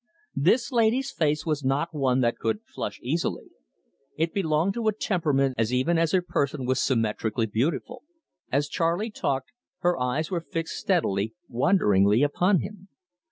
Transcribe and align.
This 0.35 0.71
lady's 0.71 1.11
face 1.11 1.45
was 1.45 1.63
not 1.63 1.93
one 1.93 2.21
that 2.21 2.39
could 2.39 2.61
flush 2.65 2.99
easily; 3.03 3.49
it 4.17 4.33
belonged 4.33 4.73
to 4.73 4.87
a 4.87 4.93
temperament 4.93 5.53
as 5.59 5.71
even 5.71 5.99
as 5.99 6.11
her 6.11 6.23
person 6.23 6.65
was 6.65 6.81
symmetrically 6.81 7.45
beautiful. 7.45 8.01
As 8.51 8.67
Charley 8.67 9.11
talked, 9.11 9.51
her 9.81 9.99
eyes 9.99 10.31
were 10.31 10.41
fixed 10.41 10.77
steadily, 10.79 11.35
wonderingly 11.47 12.23
upon 12.23 12.61
him. 12.61 12.87